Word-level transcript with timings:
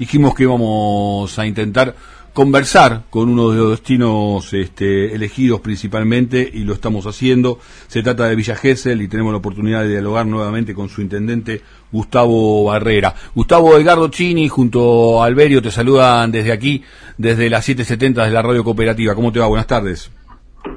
dijimos 0.00 0.34
que 0.34 0.44
íbamos 0.44 1.38
a 1.38 1.46
intentar 1.46 1.94
conversar 2.32 3.02
con 3.10 3.28
uno 3.28 3.50
de 3.50 3.58
los 3.58 3.70
destinos 3.70 4.50
este, 4.54 5.14
elegidos 5.14 5.60
principalmente 5.60 6.48
y 6.50 6.60
lo 6.60 6.72
estamos 6.72 7.06
haciendo. 7.06 7.58
Se 7.86 8.02
trata 8.02 8.26
de 8.26 8.34
Villa 8.34 8.56
Gesell 8.56 9.02
y 9.02 9.08
tenemos 9.08 9.30
la 9.32 9.38
oportunidad 9.38 9.82
de 9.82 9.90
dialogar 9.90 10.24
nuevamente 10.24 10.74
con 10.74 10.88
su 10.88 11.02
intendente 11.02 11.60
Gustavo 11.92 12.64
Barrera. 12.64 13.14
Gustavo 13.34 13.76
Edgardo 13.76 14.08
Chini 14.08 14.48
junto 14.48 15.22
a 15.22 15.26
Alberio 15.26 15.60
te 15.60 15.70
saludan 15.70 16.32
desde 16.32 16.52
aquí, 16.52 16.82
desde 17.18 17.50
las 17.50 17.68
7.70 17.68 18.24
de 18.24 18.30
la 18.30 18.40
radio 18.40 18.64
cooperativa. 18.64 19.14
¿Cómo 19.14 19.30
te 19.32 19.38
va? 19.38 19.48
Buenas 19.48 19.66
tardes. 19.66 20.10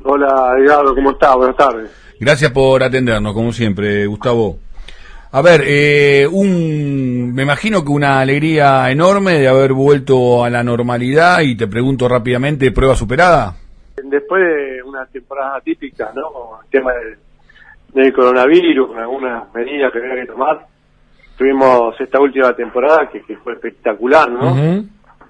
Hola 0.04 0.54
Edgardo, 0.60 0.94
¿cómo 0.94 1.12
estás? 1.12 1.34
Buenas 1.38 1.56
tardes. 1.56 1.90
Gracias 2.20 2.52
por 2.52 2.84
atendernos, 2.84 3.34
como 3.34 3.54
siempre, 3.54 4.06
Gustavo. 4.06 4.58
A 5.36 5.42
ver, 5.42 5.62
eh, 5.66 6.28
un, 6.32 7.34
me 7.34 7.42
imagino 7.42 7.84
que 7.84 7.90
una 7.90 8.20
alegría 8.20 8.92
enorme 8.92 9.40
de 9.40 9.48
haber 9.48 9.74
vuelto 9.74 10.44
a 10.44 10.50
la 10.52 10.62
normalidad 10.64 11.42
y 11.42 11.58
te 11.58 11.66
pregunto 11.66 12.08
rápidamente, 12.08 12.72
¿prueba 12.72 12.96
superada? 12.96 13.56
Después 13.96 14.44
de 14.44 14.84
una 14.84 15.08
temporada 15.08 15.60
típica, 15.62 16.12
¿no? 16.14 16.32
Con 16.32 16.60
el 16.64 16.70
tema 16.70 16.92
del, 17.96 18.14
coronavirus, 18.14 18.90
con 18.90 19.00
algunas 19.00 19.52
medidas 19.56 19.92
que 19.92 19.98
había 19.98 20.22
que 20.22 20.28
tomar, 20.28 20.68
tuvimos 21.36 22.00
esta 22.00 22.22
última 22.22 22.56
temporada 22.56 23.10
que, 23.12 23.36
fue 23.38 23.54
espectacular, 23.54 24.30
¿no? 24.30 24.56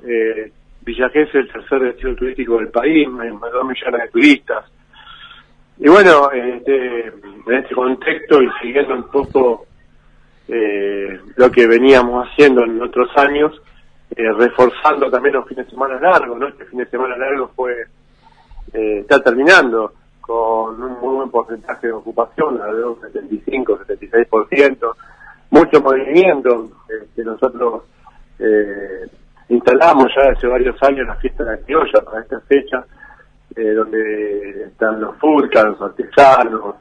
eh, 0.06 0.52
Villa 0.82 1.10
es 1.14 1.34
el 1.34 1.50
tercer 1.50 1.80
destino 1.80 2.14
turístico 2.14 2.58
del 2.58 2.68
país, 2.68 3.08
más 3.08 3.24
de 3.24 3.32
dos 3.32 3.66
millones 3.66 4.02
de 4.02 4.10
turistas. 4.10 4.66
Y 5.78 5.88
bueno, 5.88 6.30
este, 6.30 7.06
en 7.06 7.54
este 7.54 7.74
contexto 7.74 8.44
y 8.44 8.50
siguiendo 8.62 8.96
un 8.96 9.10
poco 9.10 9.66
eh, 10.48 11.22
lo 11.38 11.50
que 11.52 11.68
veníamos 11.68 12.28
haciendo 12.28 12.64
en 12.66 12.82
otros 12.82 13.10
años, 13.16 13.62
eh, 14.16 14.30
reforzando 14.34 15.10
también 15.10 15.36
los 15.36 15.48
fines 15.48 15.66
de 15.66 15.72
semana 15.72 16.00
largos, 16.00 16.38
¿no? 16.38 16.48
Este 16.48 16.66
fin 16.66 16.80
de 16.80 16.86
semana 16.88 17.16
largo 17.16 17.50
fue, 17.56 17.74
eh, 18.74 19.00
está 19.00 19.20
terminando 19.22 19.94
con 20.20 20.82
un 20.82 21.00
muy 21.00 21.16
buen 21.16 21.30
porcentaje 21.30 21.88
de 21.88 21.94
ocupación, 21.94 22.58
de 22.58 22.84
un 22.84 23.00
75, 23.00 23.80
76%, 23.80 24.96
mucho 25.52 25.82
movimiento, 25.82 26.70
que 27.16 27.24
nosotros 27.24 27.84
instalamos 29.50 30.08
ya 30.16 30.32
hace 30.32 30.48
varios 30.48 30.82
años 30.84 31.08
la 31.08 31.16
fiesta 31.16 31.44
de 31.44 31.52
la 31.52 31.58
criolla 31.58 32.02
para 32.04 32.22
esta 32.22 32.40
fecha, 32.42 32.86
donde 33.56 34.64
están 34.64 35.00
los 35.00 35.16
furcas, 35.18 35.66
los 35.66 35.82
artesanos, 35.82 36.76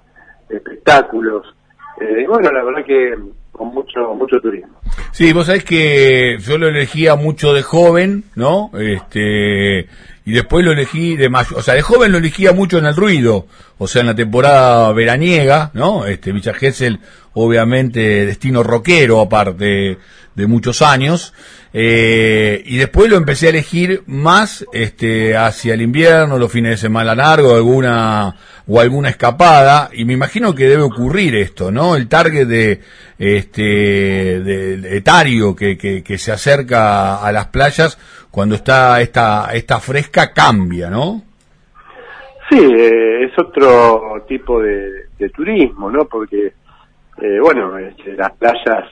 espectáculos, 0.49 1.55
y 2.01 2.25
bueno, 2.25 2.51
la 2.51 2.65
verdad 2.65 2.85
que 2.85 3.17
con 3.63 3.75
mucho 3.75 4.15
mucho 4.15 4.41
turismo. 4.41 4.81
Sí, 5.13 5.33
vos 5.33 5.47
sabés 5.47 5.65
que 5.65 6.37
yo 6.41 6.59
lo 6.59 6.69
elegía 6.69 7.15
mucho 7.15 7.53
de 7.53 7.63
joven, 7.63 8.25
¿no? 8.35 8.71
Este 8.75 9.87
y 10.25 10.33
después 10.33 10.65
lo 10.65 10.73
elegí 10.73 11.17
de 11.17 11.29
mayo, 11.29 11.57
o 11.57 11.63
sea, 11.63 11.75
de 11.75 11.83
joven 11.83 12.13
lo 12.13 12.19
elegía 12.19 12.53
mucho 12.53 12.79
en 12.79 12.87
el 12.87 12.95
ruido, 12.95 13.47
o 13.79 13.89
sea, 13.89 14.01
en 14.01 14.07
la 14.07 14.15
temporada 14.15 14.93
veraniega, 14.93 15.71
¿no? 15.75 16.07
Este 16.07 16.33
Villa 16.33 16.55
Gesell, 16.55 17.01
obviamente 17.35 18.27
destino 18.27 18.63
rockero 18.63 19.21
aparte 19.21 19.99
de 20.35 20.47
muchos 20.47 20.81
años, 20.81 21.35
eh, 21.75 22.63
y 22.67 22.77
después 22.77 23.11
lo 23.11 23.17
empecé 23.17 23.47
a 23.47 23.51
elegir 23.51 24.03
más 24.07 24.65
este 24.73 25.37
hacia 25.37 25.75
el 25.75 25.83
invierno, 25.83 26.39
los 26.39 26.53
fines 26.53 26.73
de 26.73 26.77
semana 26.77 27.15
largo, 27.15 27.55
alguna 27.55 28.37
o 28.67 28.81
alguna 28.81 29.09
escapada, 29.09 29.91
y 29.93 30.05
me 30.05 30.13
imagino 30.13 30.55
que 30.55 30.69
debe 30.69 30.83
ocurrir 30.83 31.35
esto, 31.35 31.73
¿no? 31.73 31.97
El 31.97 32.09
target 32.09 32.47
de 32.47 32.81
este 33.19 33.63
de, 33.63 34.97
etario 34.97 35.57
que, 35.57 35.77
que, 35.77 36.19
se 36.19 36.33
acerca 36.33 37.17
a 37.17 37.33
las 37.33 37.47
playas 37.47 37.99
cuando 38.33 38.57
está 38.57 39.01
esta 39.01 39.51
esta 39.53 39.79
fresca 39.79 40.33
cambia, 40.33 40.91
¿no? 40.91 41.23
Sí, 42.51 42.59
eh, 42.59 43.25
es 43.25 43.39
otro 43.39 44.25
tipo 44.27 44.61
de, 44.61 45.07
turismo, 45.33 45.89
¿no? 45.89 46.07
Porque 46.07 46.53
eh, 47.19 47.39
bueno, 47.41 47.79
este, 47.79 48.15
las 48.17 48.33
playas, 48.33 48.91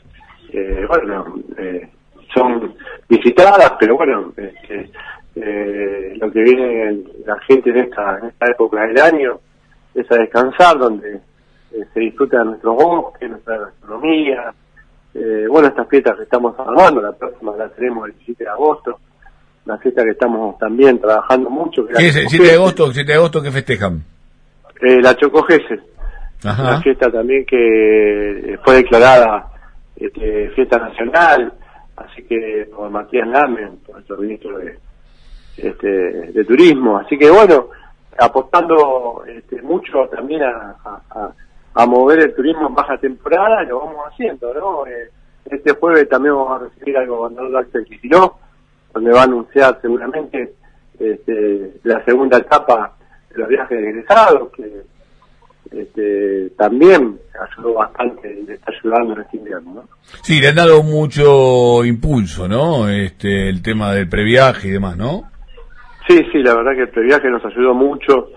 eh, 0.53 0.85
bueno, 0.87 1.35
son 2.33 2.77
visitadas, 3.09 3.73
pero 3.81 3.97
bueno, 3.97 4.33
este, 4.37 4.91
lo 6.17 6.31
que 6.31 6.41
viene 6.41 7.03
la 7.27 7.37
gente 7.41 7.71
en 7.71 7.79
esta, 7.79 8.19
en 8.19 8.27
esta 8.27 8.47
época 8.47 8.87
del 8.87 9.01
año 9.01 9.41
es 9.95 10.11
a 10.11 10.17
descansar, 10.17 10.79
donde 10.79 11.21
eh, 11.73 11.87
se 11.93 12.01
disfruta 12.01 12.39
de 12.39 12.45
nuestros 12.47 12.77
bosques, 12.77 13.31
nuestra 13.31 13.59
gastronomía. 13.59 14.55
Eh, 15.15 15.47
bueno, 15.49 15.69
estas 15.69 15.89
fiestas 15.89 16.17
que 16.17 16.23
estamos 16.25 16.59
armando, 16.59 17.01
la 17.01 17.13
próxima 17.13 17.57
la 17.57 17.69
tenemos 17.71 18.07
el 18.07 18.13
17 18.15 18.45
de 18.45 18.51
agosto, 18.51 18.99
la 19.65 19.79
fiesta 19.79 20.03
que 20.03 20.11
estamos 20.11 20.59
también 20.59 20.99
trabajando 21.01 21.51
mucho. 21.51 21.87
¿Qué 21.87 22.09
es 22.09 22.17
el 22.17 22.29
7 22.29 22.45
de 22.45 22.55
agosto, 22.55 22.93
7 22.93 23.11
de 23.11 23.19
agosto 23.19 23.43
que 23.43 23.51
festejan? 23.51 24.03
Eh, 24.81 25.01
la 25.03 25.15
Chocogese, 25.15 25.81
una 26.43 26.81
fiesta 26.81 27.11
también 27.11 27.45
que 27.45 28.59
fue 28.65 28.77
declarada 28.77 29.51
este, 29.97 30.49
fiesta 30.51 30.79
nacional, 30.79 31.53
así 31.97 32.23
que 32.23 32.69
por 32.75 32.89
Matías 32.91 33.29
Lamen, 33.29 33.79
por 33.85 33.97
nuestro 33.97 34.17
ministro 34.17 34.59
de, 34.59 34.79
este, 35.59 35.89
de 35.89 36.45
turismo, 36.45 36.97
así 36.97 37.19
que 37.19 37.31
bueno, 37.31 37.69
apostando 38.19 39.23
este, 39.27 39.61
mucho 39.61 40.09
también 40.11 40.43
a, 40.43 40.77
a, 41.75 41.87
mover 41.87 42.21
el 42.21 42.35
turismo 42.35 42.69
en 42.69 42.75
baja 42.75 42.97
temporada, 42.99 43.63
lo 43.65 43.81
vamos 43.81 44.07
haciendo, 44.11 44.53
¿no? 44.55 44.87
Eh, 44.87 45.11
este 45.45 45.73
jueves 45.73 46.09
también 46.09 46.35
vamos 46.35 46.61
a 46.61 46.65
recibir 46.65 46.97
al 46.97 47.07
gobernador 47.07 47.57
Axel 47.59 47.85
Kicillof, 47.85 48.33
donde 48.93 49.13
va 49.13 49.21
a 49.21 49.25
anunciar 49.25 49.79
seguramente 49.81 50.55
este, 50.99 51.81
la 51.85 52.05
segunda 52.05 52.39
etapa 52.39 52.97
de 53.31 53.39
los 53.39 53.49
viajes 53.49 53.79
de 53.81 53.91
egresados, 53.91 54.51
que 54.53 54.83
este, 55.71 56.51
también 56.57 57.19
ayudó 57.41 57.75
bastante 57.75 58.33
y 58.41 58.45
le 58.45 58.55
está 58.55 58.73
ayudando 58.73 59.15
en 59.15 59.21
este 59.21 59.37
invierno, 59.37 59.75
¿no? 59.75 59.85
Sí, 60.23 60.41
le 60.41 60.49
han 60.49 60.57
dado 60.57 60.83
mucho 60.83 61.85
impulso, 61.85 62.49
¿no? 62.49 62.89
Este, 62.89 63.49
el 63.49 63.63
tema 63.63 63.93
del 63.93 64.09
previaje 64.09 64.69
y 64.69 64.73
demás, 64.73 64.97
¿no? 64.97 65.31
Sí, 66.09 66.27
sí, 66.33 66.43
la 66.43 66.57
verdad 66.57 66.73
que 66.75 66.83
el 66.83 66.89
previaje 66.89 67.29
nos 67.29 67.45
ayudó 67.45 67.73
mucho 67.73 68.31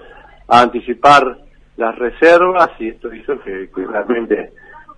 a 0.47 0.61
anticipar 0.61 1.39
las 1.77 1.97
reservas 1.97 2.69
y 2.79 2.89
esto 2.89 3.13
hizo 3.13 3.39
que, 3.41 3.67
realmente 3.75 4.51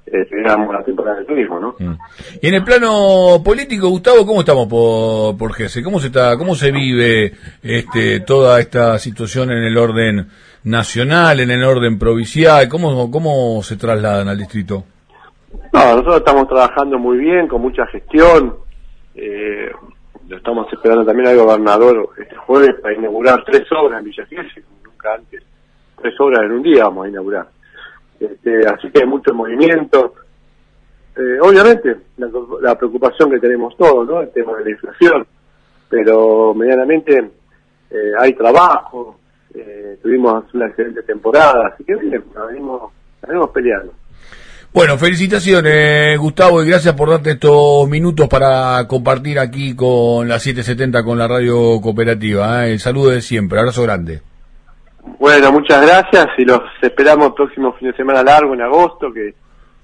eh, 0.08 0.28
la 0.44 0.84
temporada 0.84 1.18
del 1.18 1.26
turismo, 1.26 1.60
¿no? 1.60 1.76
Mm. 1.80 1.98
Y 2.42 2.48
en 2.48 2.54
el 2.54 2.64
plano 2.64 3.42
político, 3.44 3.90
Gustavo, 3.90 4.26
¿cómo 4.26 4.42
estamos 4.42 4.68
por, 4.68 5.38
por 5.38 5.54
GESE? 5.54 5.82
¿Cómo 5.82 6.00
se 6.00 6.08
está, 6.08 6.38
cómo 6.38 6.56
se 6.56 6.72
vive 6.72 7.34
este, 7.64 8.20
toda 8.20 8.60
esta 8.60 9.00
situación 9.00 9.52
en 9.52 9.64
el 9.64 9.78
orden 9.78 10.28
nacional, 10.64 11.40
en 11.40 11.52
el 11.52 11.64
orden 11.64 11.98
provincial? 11.98 12.70
¿Cómo, 12.70 13.10
cómo 13.10 13.62
se 13.64 13.78
trasladan 13.78 14.28
al 14.28 14.38
distrito? 14.38 14.84
No, 15.74 15.86
nosotros 15.92 16.18
estamos 16.18 16.48
trabajando 16.48 17.00
muy 17.00 17.18
bien, 17.18 17.48
con 17.48 17.62
mucha 17.62 17.88
gestión. 17.88 18.56
Eh, 19.16 19.72
estamos 20.30 20.72
esperando 20.72 21.06
también 21.06 21.30
al 21.30 21.38
gobernador 21.38 22.10
este 22.18 22.36
jueves 22.36 22.76
para 22.82 22.94
inaugurar 22.94 23.44
tres 23.44 23.64
obras 23.72 24.00
en 24.00 24.06
Villa 24.06 24.26
como 24.28 24.92
nunca 24.92 25.16
antes. 25.16 25.44
Tres 26.02 26.14
obras 26.20 26.44
en 26.44 26.52
un 26.52 26.64
día 26.64 26.84
vamos 26.84 27.06
a 27.06 27.10
inaugurar. 27.10 27.55
Este, 28.20 28.68
así 28.68 28.90
que 28.92 29.00
hay 29.00 29.08
mucho 29.08 29.34
movimiento. 29.34 30.14
Eh, 31.16 31.40
obviamente, 31.42 31.96
la, 32.18 32.78
preocupación 32.78 33.32
que 33.32 33.40
tenemos 33.40 33.76
todos, 33.78 34.08
¿no? 34.08 34.22
El 34.22 34.30
tema 34.30 34.58
de 34.58 34.66
la 34.66 34.70
inflación. 34.72 35.28
Pero 35.90 36.54
medianamente 36.54 37.32
eh, 37.90 38.12
hay 38.20 38.34
trabajo, 38.34 39.20
eh, 39.54 39.98
tuvimos 40.02 40.54
una 40.54 40.68
excelente 40.68 41.04
temporada, 41.04 41.72
así 41.74 41.84
que 41.84 41.96
bien, 41.96 42.24
venimos, 42.48 42.92
venimos 43.26 43.50
peleando. 43.52 43.94
Bueno, 44.74 44.98
felicitaciones 44.98 46.20
Gustavo 46.20 46.62
y 46.62 46.68
gracias 46.68 46.96
por 46.96 47.10
darte 47.10 47.32
estos 47.32 47.88
minutos 47.88 48.28
para 48.28 48.86
compartir 48.90 49.40
aquí 49.40 49.74
con 49.74 50.28
la 50.28 50.38
770 50.38 51.02
con 51.02 51.18
la 51.18 51.30
radio 51.30 51.80
cooperativa. 51.80 52.68
El 52.68 52.80
saludo 52.80 53.12
de 53.12 53.22
siempre, 53.22 53.58
abrazo 53.58 53.84
grande. 53.84 54.22
Bueno, 55.20 55.52
muchas 55.52 55.82
gracias 55.82 56.28
y 56.38 56.46
los 56.46 56.62
esperamos 56.82 57.28
el 57.28 57.34
próximo 57.34 57.74
fin 57.74 57.90
de 57.90 57.98
semana 57.98 58.24
largo 58.24 58.54
en 58.54 58.62
agosto 58.62 59.14
que 59.14 59.34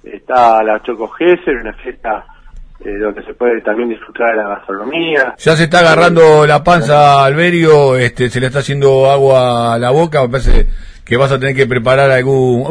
está 0.04 0.64
la 0.64 0.82
Choco 0.82 1.08
Gesser, 1.10 1.58
una 1.58 1.74
fiesta 1.74 2.26
eh, 2.84 2.98
donde 2.98 3.24
se 3.24 3.36
puede 3.36 3.62
también 3.62 3.90
disfrutar 3.90 4.32
de 4.32 4.38
la 4.38 4.50
gastronomía. 4.50 5.36
Ya 5.38 5.56
se 5.56 5.66
está 5.66 5.80
agarrando 5.80 6.48
la 6.48 6.64
panza 6.64 7.24
Alberio, 7.24 7.96
este, 7.96 8.30
se 8.30 8.40
le 8.40 8.48
está 8.48 8.60
haciendo 8.60 9.12
agua 9.12 9.76
a 9.76 9.78
la 9.78 9.92
boca, 9.92 10.24
me 10.24 10.30
parece 10.30 10.68
que 11.06 11.18
vas 11.18 11.32
a 11.32 11.40
tener 11.40 11.56
que 11.56 11.68
preparar 11.68 12.10
algún 12.10 12.66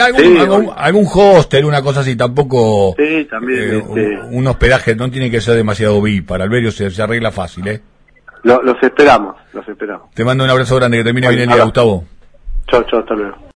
algún, 0.00 0.70
algún, 0.76 1.06
hostel, 1.14 1.64
una 1.64 1.82
cosa 1.82 2.00
así, 2.00 2.16
tampoco 2.16 2.94
sí, 2.96 3.26
también, 3.30 3.60
eh, 3.60 3.78
este. 3.78 4.18
un, 4.30 4.46
hospedaje, 4.46 4.96
no 4.96 5.10
tiene 5.10 5.30
que 5.30 5.40
ser 5.40 5.54
demasiado 5.54 6.00
vi, 6.02 6.22
para 6.22 6.44
Alberio 6.44 6.72
se, 6.72 6.90
se 6.90 7.02
arregla 7.02 7.30
fácil, 7.30 7.68
¿eh? 7.68 7.80
Los 8.42 8.82
esperamos, 8.82 9.36
los 9.52 9.66
esperamos. 9.68 10.10
Te 10.14 10.24
mando 10.24 10.44
un 10.44 10.50
abrazo 10.50 10.76
grande, 10.76 10.98
que 10.98 11.04
termine 11.04 11.28
bien 11.28 11.40
el 11.42 11.48
día, 11.48 11.64
Gustavo. 11.64 12.04
Chao, 12.68 12.82
chao, 12.84 13.00
hasta 13.00 13.14
luego. 13.14 13.36